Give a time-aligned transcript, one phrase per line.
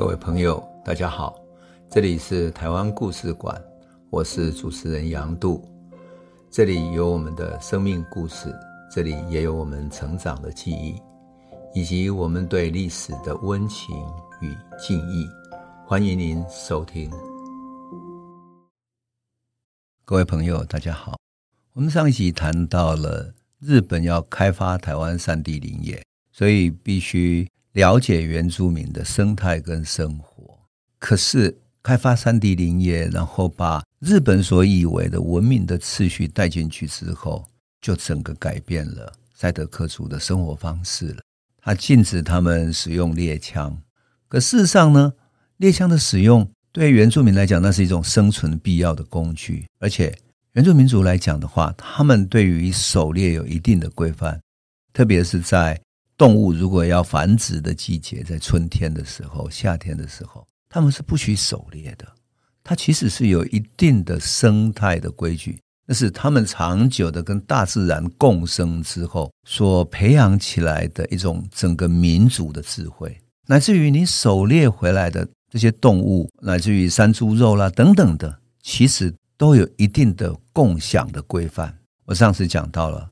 [0.00, 1.38] 各位朋友，大家好，
[1.90, 3.62] 这里是台湾故事馆，
[4.08, 5.62] 我是主持人杨度，
[6.50, 8.50] 这里有我们的生命故事，
[8.90, 10.98] 这里也有我们成长的记忆，
[11.74, 13.94] 以及我们对历史的温情
[14.40, 15.28] 与敬意。
[15.86, 17.10] 欢迎您收听。
[20.06, 21.18] 各位朋友，大家好，
[21.74, 27.46] 我们上一集谈到了日本要开发台湾山地林业，所以必须。
[27.72, 30.58] 了解原住民的生态跟生活，
[30.98, 37.46] 可是开发山地林业，然后把日本所以为的文明的次序带进去之后，
[37.80, 41.22] 就整个改变了赛德克族的生活方式了。
[41.62, 43.80] 他禁止他们使用猎枪，
[44.26, 45.12] 可事实上呢，
[45.58, 50.12] 猎枪的使用对原住民来讲，那是一种生存必要的工具，而且
[50.54, 54.40] 原住民族来讲的话，他们对于狩猎有一定的规范，
[54.92, 55.80] 特别是在。
[56.20, 62.06] 动物如果要繁殖的季节，在春天的时候、夏天的时候，他们是不许狩猎的。
[62.62, 81.78] 它其实是有一定的生态的规矩，那是他们长久的跟大自然共生之后所培养起来的一种整个民族的智慧，乃至于你狩猎回来的这些动物，乃至于山猪肉啦等等的，其实都有一定的共享的规范。
[82.04, 83.08] 我上次讲到了，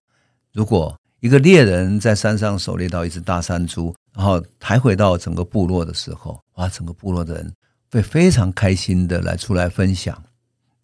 [0.53, 7.53] 如果一个猎人在山上狩猎到一只大山猪，然后抬回到整个部落的时候，哇，整个部落的人
[7.91, 10.17] 会非常开心的来出来分享。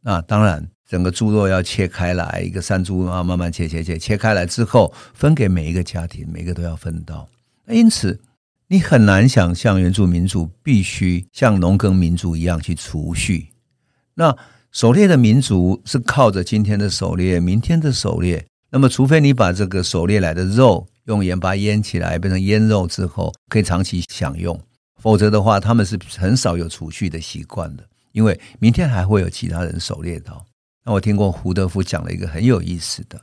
[0.01, 7.29] 那当然，整个猪肉要切开来，一个山猪啊，慢慢切切切，切开来之后分给每一个家庭，每个都要分到。
[7.65, 8.21] 那因此，
[8.67, 13.49] 你很难想象原住民族必须像农耕民族一样去储蓄。
[14.15, 14.37] 那
[14.73, 18.45] 狩猎的民族是靠着今天的狩猎，明天的狩猎。
[18.75, 24.61] 那么，除非你把这个狩猎来的肉用盐巴腌起来，变成腌肉之后可以长期享用，
[25.01, 27.85] 否则的话，他们是很少有储蓄的习惯的。
[28.11, 30.45] 因为明天还会有其他人狩猎到。
[30.85, 33.21] 那我听过胡德夫讲了一个很有意思的，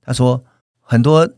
[0.00, 0.40] 他说
[0.80, 1.28] 很多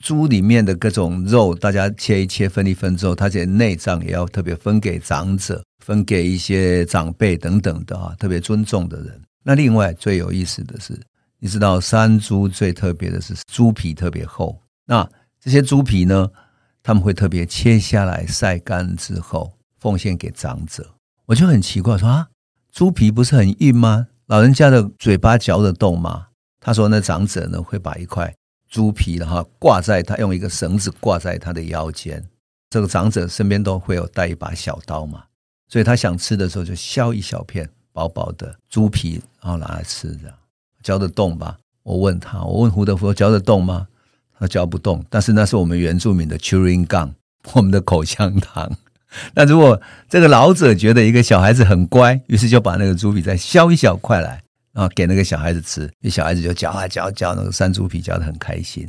[0.00, 9.18] 猪里面的各种肉，大家切一切，分一分之后，他这些内脏也要特别分给长者，分给一些长辈等等的啊，特别尊重的人。
[9.42, 11.00] 那另外最有意思的是。
[11.44, 15.06] 你知道山猪最特别的是猪皮特别厚，那
[15.38, 16.30] 这些猪皮呢，
[16.82, 20.94] 他们会特别切下来晒干之后奉献给长者。
[21.26, 22.28] 我就很奇怪说啊，
[22.72, 24.06] 猪皮不是很硬吗？
[24.24, 26.28] 老人家的嘴巴嚼得动吗？
[26.60, 28.34] 他说那长者呢会把一块
[28.70, 32.24] 猪皮然后挂在他用一个绳子挂在他的腰间，
[32.70, 35.22] 这个长者身边都会有带一把小刀嘛，
[35.68, 40.34] 所以他想吃的时候就削一小片薄薄的猪皮，然后拿来吃这样。
[40.84, 41.58] 嚼得动吧？
[41.82, 43.88] 我问他，我问胡德夫嚼得动吗？
[44.38, 47.10] 他嚼不动，但是那是我们原住民的 chewing gum，
[47.54, 48.70] 我们的口香糖。
[49.34, 54.42] 那如果这个老者觉得一个小孩子很乖，于是就把那个猪皮再削一小块来，
[54.72, 58.86] 然后给那个小孩子吃，那小孩子就嚼啊嚼嚼那个山猪皮，嚼得很开心。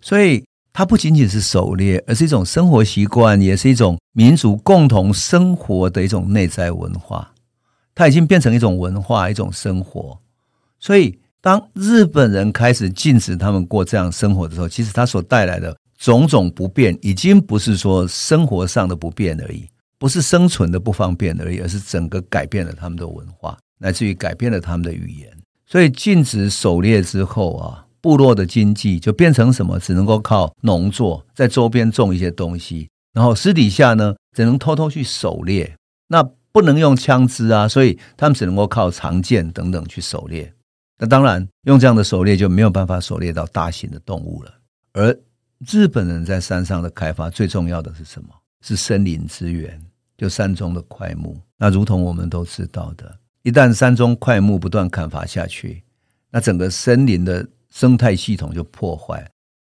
[0.00, 7.32] 所以它不仅仅是狩猎，而是一种生活习惯，也是一种民族共同生活的一种内在文化。
[7.94, 10.20] 它已经变成一种文化，一种生活。
[10.78, 11.18] 所以。
[11.42, 25.28] 当日本人开始禁止他们过这样生活的时候，其实他所带来的种种不便，已经不是说生活上的不便而已，不是生存的不方便而已，而是整个改变了他们的文化，乃至于改变了他们的语言。
[25.66, 29.80] 所以禁止狩猎之后啊，部落的经济就变成什么？
[29.80, 35.74] 只能够靠农作，在周边种一些东西，然后私底下呢，只能偷偷去狩猎。
[36.06, 40.52] 那不能用枪支啊，所以他们只能够靠长剑等等去狩猎。
[41.02, 44.54] 那当然，用这样的狩猎就没有办法狩猎到大型的动物了。
[44.92, 45.12] 而
[45.66, 48.28] 日本人在山上的开发，最重要的是什么？
[48.60, 49.84] 是森林资源，
[50.16, 51.36] 就山中的块木。
[51.58, 55.82] 那如同我们都知道的，一旦山中块木不断砍伐下去，
[56.30, 59.28] 那整个森林的生态系统就破坏。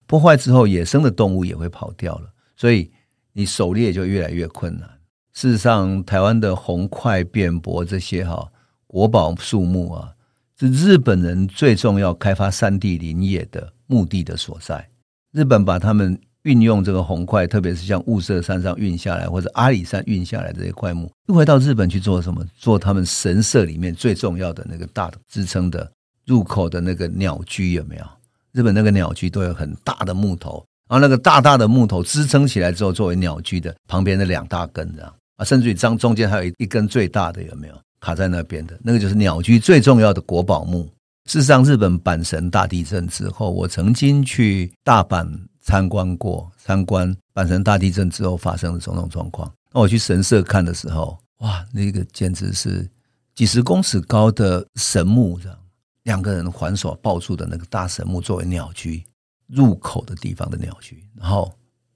[0.06, 2.92] 破坏之后，野生的动物也会跑掉了，所以
[3.34, 4.88] 你狩猎就越来越困难。
[5.34, 8.48] 事实上，台湾的红桧、扁柏这些哈
[8.86, 10.12] 国宝树木啊。
[10.60, 14.88] 是日本人最重要开发山地林业的目的的所在。
[15.34, 22.46] 日本把他们运用这个红桧，特别是像雾社山上运下来，或者阿里山运下来这些块木，运回到日本去做什么？
[22.58, 25.92] 做他们神社里面最重要的那个大的支撑的
[26.26, 28.06] 入口的那个鸟居有没有？
[28.54, 37.76] 日本那个鸟居都有很大的木头，然后那个大大的木头支撑起来之后，作为鸟居的旁边的两大根这样啊，甚至于中中间还有一根最大的有没有？
[38.06, 40.88] 卡在那边的那个就是鸟居最重要的国宝木。
[41.26, 45.28] 事实上，日本阪神大地震之后，我曾经去大阪
[45.60, 49.52] 参观过，参观阪神大地震之后发生的种种状况。
[49.72, 52.88] 那我去神社看的时候，哇，那个简直是
[53.34, 55.58] 几十公尺高的神木，这样
[56.04, 59.04] 两个人环手抱住的那个大神木作为鸟居
[59.48, 61.52] 入口的地方的鸟居，然后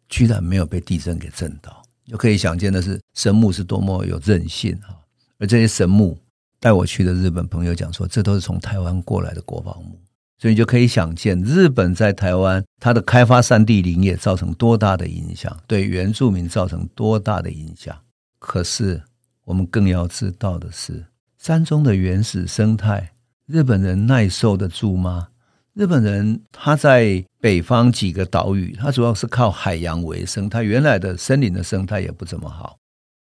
[0.08, 4.98] 居然没有被地震给震到，就可以想见的是神木是多么有韧性啊！
[5.40, 6.16] 而这些神木
[6.60, 10.00] 带我去的日本朋友讲说，这都是从台湾过来的国宝木。
[10.38, 17.94] 所以你就可以想见，日本在台湾它的开发山地林业造成多大的影响，对原住民造成多大的影响。
[18.40, 19.02] 可是
[19.44, 21.04] 我们更要知道的是，
[21.38, 23.12] 山中的原始生态，
[23.48, 25.28] 日本人耐受得住吗？
[25.74, 32.78] 日本人他在北方几个岛屿，他主要是靠海洋为生，他原来的森林的生态也不怎么好，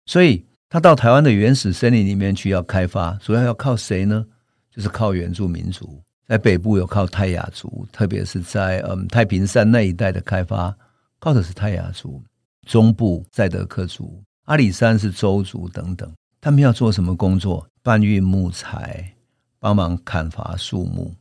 [0.07, 4.26] 所以他到台湾的原始森林里面去要开发，主要要靠谁呢？
[4.75, 6.03] 就是靠原住民族。
[6.26, 10.76] 在北部有靠泰雅族，特别是在嗯太平山那一带的开发，
[11.21, 12.21] 靠的是泰雅族；
[12.67, 16.12] 中部赛德克族、阿里山是邹族等等。
[16.41, 17.65] 他们要做什么工作？
[17.85, 19.15] 搬运木材，
[19.61, 21.15] 帮忙砍伐树木，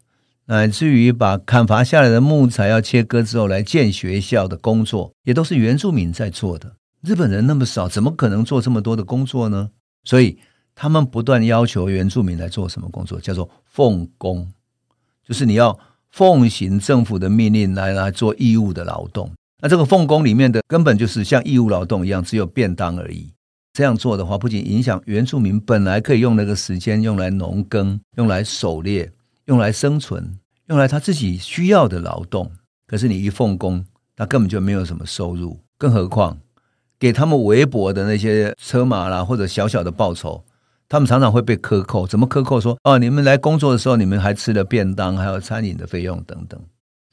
[0.46, 6.76] 乃至于把砍伐下来的木材要切割之后来建学校的工作，也都是原住民在做的。
[7.04, 9.70] 日本人那么少，怎么可能做这么多的工作呢？
[10.06, 10.40] 所以
[10.74, 14.50] 他们不断要求原住民来做什么工作，叫做奉公。
[15.28, 15.78] 就是你要
[16.12, 19.30] 奉行政府的命令来来做义务的劳动，
[19.62, 23.34] 那这个奉公里面的根本就是像义务劳动一样，只有便当而已。
[23.74, 29.12] 这样做的话，不仅影响原住民本来可以用那个时间用来农耕、用来狩猎、
[29.46, 32.50] 用来生存、用来他自己需要的劳动，
[32.88, 33.84] 可是你一奉公，
[34.16, 36.38] 他根本就没有什么收入，更何况
[37.04, 40.42] 给他们微薄的那些车马啦，或者小小的报酬。
[40.88, 42.62] 他们常常会被克扣，怎么克扣？
[42.62, 46.58] 说哦，你们来工作的时候，你们还吃了便当，还有餐饮的费用等等，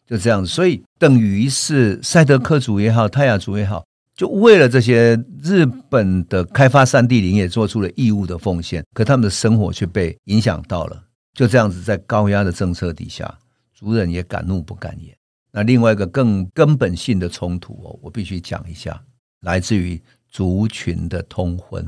[0.07, 0.47] 就这样子。
[0.49, 3.85] 所以等于是赛德克族也好，泰雅族也好，
[4.15, 11.03] 就为了这些日本的开发山地林业做出了义务的奉献，可他们的生活却被影响到了。
[11.35, 13.37] 就这样子，在高压的政策底下，
[13.75, 15.13] 族人也敢怒不敢言。
[15.51, 19.03] 那另外一个更根本性的冲突哦，我必须讲一下，
[19.41, 20.01] 来自于
[20.31, 21.85] 族群的通婚。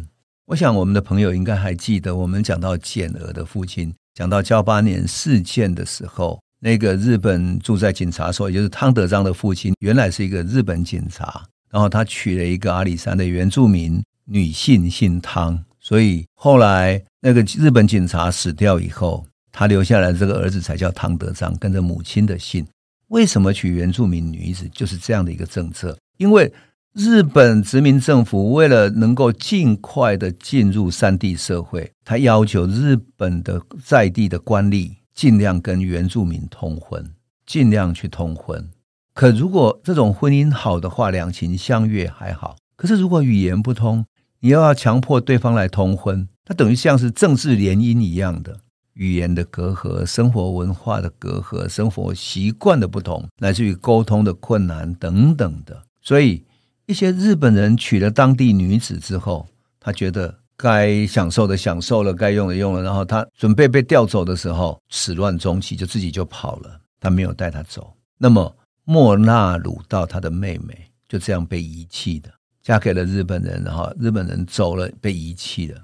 [0.46, 22.66] 我想我们的朋友应该还记得，我们讲到简娥的父亲，讲到交八年事件的时候，那个日本驻在警察所，也就是汤德章的父亲，原来是一个日本警察，然后他娶了一个阿里山的原住民女性，姓汤，所以后来那个日本警察死掉以后，他留下来这个儿子才叫汤德章，跟着母亲的姓。
[23.08, 24.69] 为什么娶原住民女子？
[24.75, 26.52] 就是这样的一个政策，因为。
[26.94, 37.03] 日本殖民政府为了能够尽快的进入山地社会，他要求日本的在地的官吏尽量跟原住民通婚，
[37.47, 38.69] 尽量去通婚。
[39.15, 42.56] 可如果这种婚姻好的话，两情相悦还好。
[42.77, 44.05] 可是如果语言不通，
[44.41, 48.61] 你又要强迫对方来通婚，它等于像是政治联姻一样的
[48.93, 56.44] 语言的隔阂、生活文化的隔阂、生活习惯的不同，乃至于沟通的困难等等的，所以。
[56.93, 59.49] 一些日本人娶了当地女子之后，
[59.81, 66.79] 他觉得该享受的享受了，该用的用了，然后他准备被调走的时候，始乱终弃，就自己就跑了。
[67.00, 67.97] 他没有带她走。
[68.19, 68.55] 那么
[68.85, 70.79] 莫纳鲁道他的妹妹
[71.09, 72.31] 就这样被遗弃的，
[72.63, 75.81] 嫁给了日本人，然后日本人走了，被遗弃了。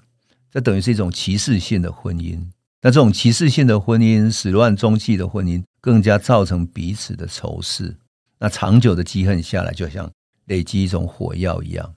[0.52, 2.38] 这等于是一种歧视性的婚姻。
[2.82, 7.96] 那这种歧视性的婚姻，始乱终弃的婚姻，更加造成彼此的仇视。
[8.38, 10.06] 那长久的积恨下来，就像。
[10.48, 11.94] 累积一种火药一样，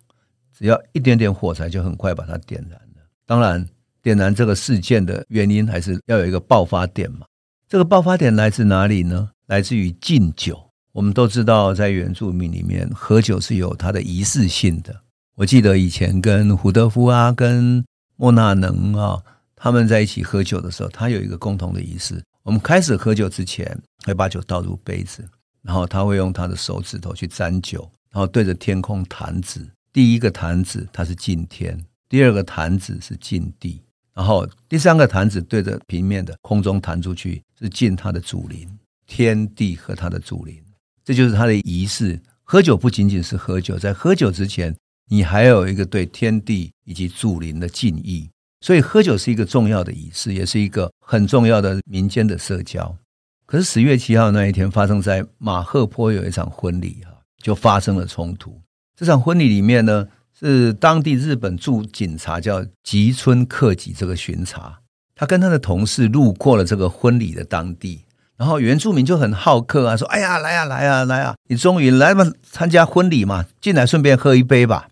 [0.56, 3.02] 只要一点点火柴，就很快把它点燃了。
[3.26, 3.66] 当然，
[4.02, 7.26] 点燃这个事件的原因，还是要有一个爆发点嘛。
[7.68, 9.30] 这个爆发点来自哪里呢？
[9.48, 10.70] 来自于敬酒。
[10.92, 14.94] 我们都知道，在原住民里面，喝酒是有它的仪式性的。
[15.36, 17.84] 我记得以前跟胡德夫啊、跟
[18.18, 19.24] 莫那能啊
[19.56, 22.22] 他们在一起喝酒的时候，他有一个共同的仪式。
[22.44, 25.24] 我们开始喝酒之前，会把酒倒入杯子，
[25.62, 27.90] 然后他会用他的手指头去沾酒。
[28.12, 33.82] 然后对着天空弹指，第一个弹指它是敬天，第二个弹指是敬地，
[34.14, 38.70] 然后第三个弹指对着平面的空中弹出去是敬他的祖灵，
[39.08, 40.62] 天地和他的祖灵，
[41.04, 42.20] 这就是他的仪式。
[42.44, 44.76] 喝酒不仅仅是喝酒，在喝酒之前，
[45.08, 52.98] 你还有一个对天地以及祖灵的敬意，所以喝酒是一个重要的仪式，也是一个很重要的民间的社交。
[53.46, 57.11] 可是十月七号那一天发生在马赫坡有一场婚礼啊
[57.42, 58.62] 就发生了冲突。
[58.96, 60.08] 这场婚礼里面呢，
[60.40, 64.80] 是当地日本驻警察叫吉村克己这个巡查，
[65.16, 68.06] 他跟他的同事路过了这个婚礼的当地，
[68.38, 74.88] 然后原住民就很好客啊，说：“哎呀，来呀，来呀，来呀，你终于来嘛，参加婚礼嘛，进来顺便喝一杯吧。”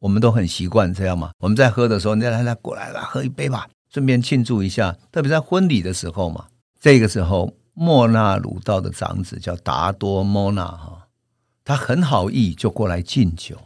[0.00, 1.30] 我们都很习惯这样嘛。
[1.38, 4.96] 我们在喝的时候，你来来过来来喝一杯吧，顺便庆祝一下。
[5.12, 6.46] 特别在婚礼的时候嘛，
[6.80, 11.01] 这个时候莫那鲁道的长子叫达多莫那哈，
[11.64, 13.58] 他很好意就过来敬酒。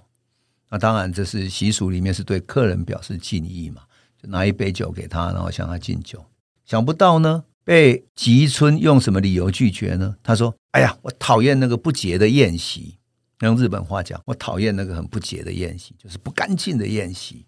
[0.71, 3.83] 那当然这是习俗里面是对客人表示敬意嘛，
[4.21, 6.25] 就拿一杯酒给他，然后向他敬酒。
[6.65, 7.45] 想不到呢。
[7.67, 10.15] 被吉村用什么理由拒绝呢？
[10.23, 12.97] 他说：“哎呀，我讨厌那个不洁的宴席。
[13.41, 17.45] 用日本话讲，我讨厌那个很不洁的宴席，就是不干净的宴席。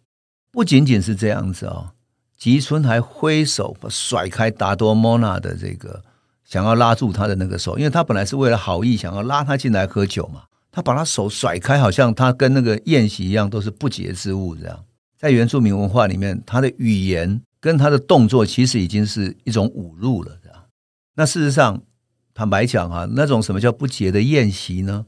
[0.51, 1.93] 不仅仅是这样子哦，
[2.37, 6.03] 吉村还挥手甩开达多莫那的这个
[6.49, 10.43] 想要拉住他的那个手，因为他本来是为了好意想要拉他进来喝酒嘛。
[10.73, 14.85] 他把他手甩开，好像他跟那个宴席一样都是不洁之物这样。
[15.17, 20.57] 在原住民文化里面，他的语言。”跟他的动作其实已经是一种侮辱了，这样。
[21.17, 21.83] 那事实上，
[22.33, 25.05] 坦白讲啊，那种什么叫不洁的宴席呢？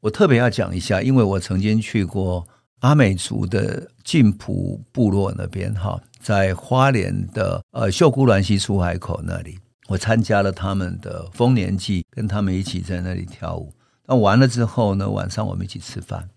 [0.00, 2.46] 我特别要讲一下，因为我曾经去过
[2.80, 9.58] 阿美族的静浦部落那边，哈，在花莲的呃秀姑峦溪出海口那里，
[9.90, 13.74] 我参加了他们的丰年祭，跟他们一起在那里跳舞。
[14.06, 16.28] 那完了之后呢，晚上我们一起吃饭，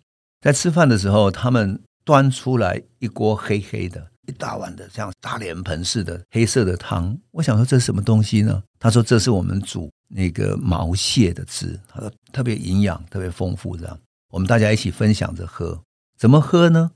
[0.41, 4.07] 在吃饭的时候，他们端出来一锅黑黑的。
[4.25, 8.63] 一大碗的像大脸盆似的黑色的汤，我想说这是什么东西呢？
[8.79, 13.77] 他说这是我们煮那个毛蟹的汁，他说特别营养，特别丰富。
[13.77, 13.99] 这样
[14.31, 15.79] 我们大家一起分享着喝，
[16.17, 16.89] 怎么喝呢？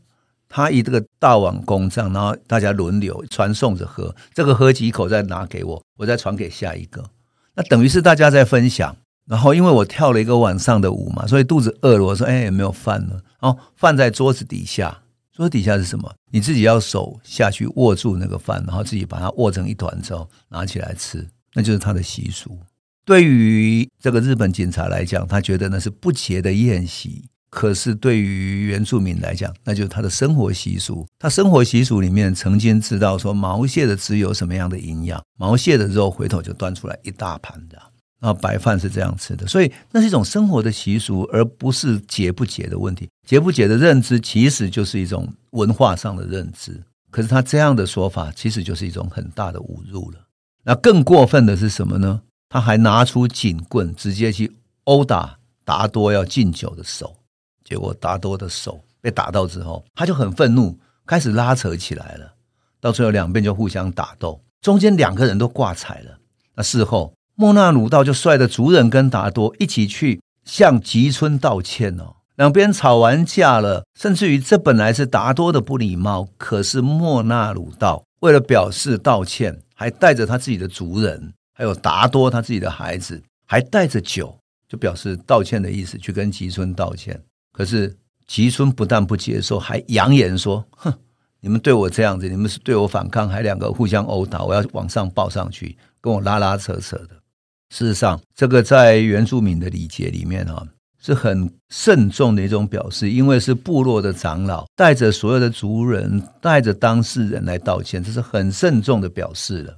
[0.49, 7.03] 他以这个大碗公账，然后大家轮流传送着喝，这个喝几口再拿给我，我再传给下一个。
[7.55, 8.95] 那等于是大家在分享。
[9.25, 12.03] 然后因为我跳了一个晚上的舞嘛，所以肚子饿了。
[12.05, 15.01] 我说：“哎，有没有饭呢？”哦，饭在桌子底下。
[15.33, 16.09] 桌子底下是什么？
[16.31, 22.57] 你自己要手下去握住那个饭，然后自己把它握成一团之后拿起来吃，那就是他的习俗。
[23.03, 27.25] 对于这个日本警察来讲，他觉得那是不洁的宴席；
[27.57, 31.07] 可是对于原住民来讲，那就是他的生活习俗。
[31.17, 37.75] 他生活习俗里面曾经知道说毛蟹的汁有什么样的营养，毛蟹的肉回头就端出来一大盘的。
[38.19, 43.09] 然后白饭是这样吃的，所以那是一种生活的习俗，而不是解不解的问题。
[43.27, 46.79] 解不解的认知其实就是一种文化上的认知。
[47.09, 50.19] 可是他这样的说法，其实就是一种很大的侮辱了。
[50.63, 52.21] 那更过分的是什么呢？
[52.49, 54.51] 他还拿出警棍，直接去
[54.83, 55.35] 殴打
[55.65, 57.16] 达多要敬酒的手。
[57.67, 62.33] 结果达多的手被打到之后，他就很愤怒，开始拉扯起来了。
[62.79, 66.17] 到最后两边就互相打斗，中间两个人都挂彩了。
[66.55, 67.13] 那事后。
[67.39, 84.35] 莫那鲁道就率着族人跟达多一起去向吉村道歉哦，两边吵完架了，甚至于这本来是达多的不礼貌，可是莫那鲁道为了表示道歉，还带着他自己的族人，还有达多他自己的孩子，还带着酒，
[84.67, 87.21] 就表示道歉的意思，去跟吉村道歉。
[87.57, 87.97] 可是
[88.27, 90.93] 吉村不但不接受，还扬言说：“哼，
[91.39, 97.09] 你们对我这样子，你们是对我反抗，还两个互相殴打，我要往上报上去，跟我拉拉扯扯的。”
[97.73, 100.63] 事实上，这个在原住民的礼节里面哈，
[101.01, 109.75] 是很慎重的一种表示，因为是部落的长老带着所有的族人，带着当事人来道歉，这是很慎重的表示了。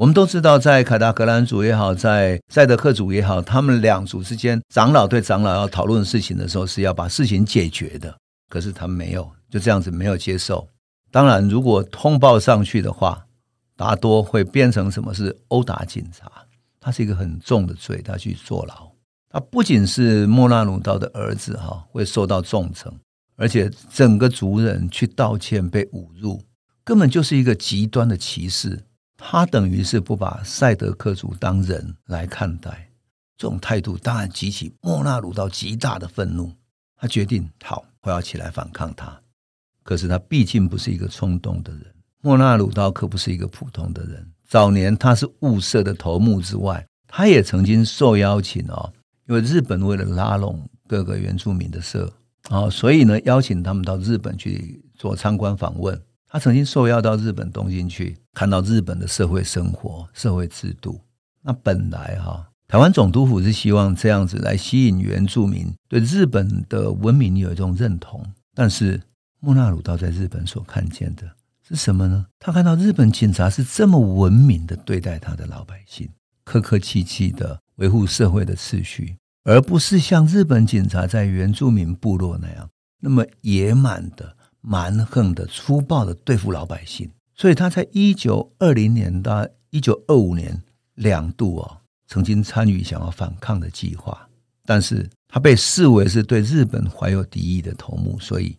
[0.00, 8.16] 我们都知道，在凯达格兰族也好，在赛德克族也好，他们两族之间，长老对长老要讨论事情的时候，是要把事情解决的。
[8.48, 10.66] 可是他们没有，就这样子没有接受。
[11.10, 13.26] 当然，如果通报上去的话，
[13.76, 16.32] 达多会变成什么是殴打警察。
[16.80, 18.90] 他是一个很重的罪，他去坐牢。
[19.28, 22.90] 他不仅是莫那鲁道的儿子哈，会受到重惩，
[23.36, 26.42] 而且整个族人去道歉被侮辱，
[26.84, 28.82] 根本就是一个极端的歧视。
[29.22, 32.88] 他等于是不把赛德克族当人来看待，
[33.36, 36.50] 这种态度当然激起莫那鲁道极大的愤怒。
[36.96, 39.20] 他决定好，我要起来反抗他。
[39.82, 41.82] 可是他毕竟不是一个冲动的人，
[42.22, 44.26] 莫那鲁道可不是一个普通的人。
[44.48, 48.92] 早年他是雾社的头目之外，他也曾经受邀请哦，
[49.28, 52.12] 因为日本为了拉拢各个原住民的社
[52.48, 56.00] 啊，所以呢邀请他们到日本去做参观访问。
[56.32, 61.00] 他曾经受邀到日本东京去，看到日本的社会生活、社会制度。
[61.42, 69.02] 那本来哈，台湾总督府是希望这样子来吸引原住民对日本的文明有一种认同，但是
[69.40, 71.28] 莫那鲁道在日本所看见的。
[71.68, 72.26] 是什么呢？
[72.38, 76.08] 他看到日本警察是这么文明的对待他的老百姓，
[76.44, 82.68] 客客气气的维护社会的秩序，而不是像日本警察在原住民部落那样
[83.00, 87.10] 那么野蛮的、蛮横的、粗暴的对付老百姓。
[87.34, 90.62] 所以他在一九二零年到一九二五年
[90.94, 94.28] 两度哦，曾经参与想要反抗的计划，
[94.66, 98.54] 但是他被视为是对日本怀有敌意的头目，所以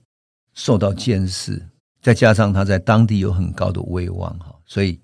[0.54, 1.62] 受到监视，
[2.02, 5.00] 再加上他在当地有很高的威望哈，所以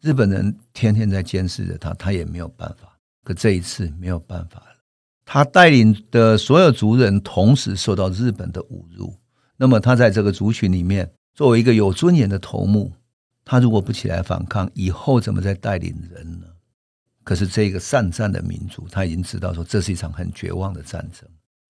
[0.00, 2.96] 日本人天天在监视着他，他也没有办法。
[3.24, 4.76] 可这一次没有办法了，
[5.24, 9.12] 他带领的所有族人同时受到日本的侮辱。
[9.56, 12.92] 那么他在这个族群里面，作为一个有尊严的头目，
[13.44, 16.46] 他如果不起来反抗，以后怎么再带领人呢？
[17.24, 21.28] 可是这个善战的民族，他已经知道说这是一场很绝望的战争，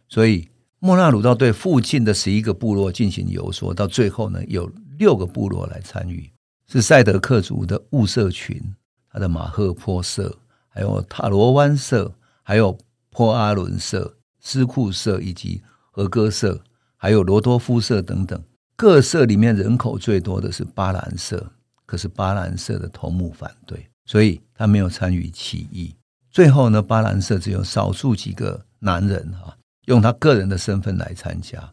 [0.09, 0.49] 所以。
[0.78, 6.31] 莫那鲁道对附近的十一个部落进行游说，到最后呢，有六个部落来参与，
[6.71, 8.62] 是赛德克族的雾社群，
[9.11, 10.38] 他的马赫坡社，
[10.69, 12.76] 还有塔罗湾社，还有
[13.09, 16.62] 坡阿伦社、斯库社以及和歌社，
[17.06, 18.42] 还有罗多夫社等等。
[18.75, 21.52] 各社里面人口最多的是巴兰社，
[21.86, 25.94] 可是巴兰社的头目反对，所以他没有参与起义。
[26.32, 29.56] 最后呢，巴兰社只有少数几个男人哈。
[29.84, 31.72] 用他个人的身份来参加，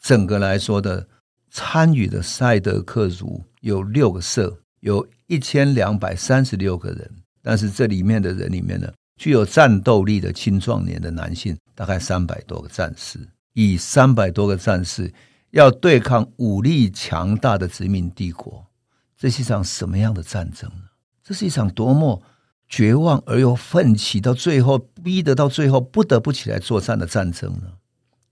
[0.00, 1.06] 整个来说的
[1.50, 7.10] 参与的赛德克族有六个社，有一千两百三十六个人，
[7.42, 13.18] 但是这里面的人里面呢，具有战斗力的青壮年的男性大概三百多个战士，
[13.52, 15.12] 以三百多个战士
[15.50, 18.66] 要对抗武力强大的殖民帝国，
[19.16, 20.84] 这是一场什么样的战争呢？
[21.22, 22.22] 这是一场多么
[22.68, 27.72] 绝望而又奋起，到最后逼得到最后不得不起来作战的战争呢？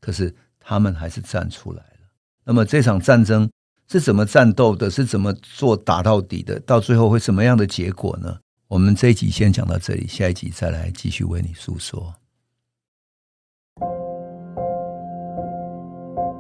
[0.01, 2.09] 可是他们还是站出来了。
[2.45, 3.51] 那么这场战争
[3.91, 4.91] 是怎么战斗的？
[4.91, 6.59] 是怎么做打到底的？
[6.61, 8.39] 到最后会什么样的结果呢？
[8.69, 12.15] 我们这一集先讲到这里，下一集再来继续为你诉说。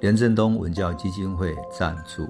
[0.00, 2.28] 连震东文教基金会赞助。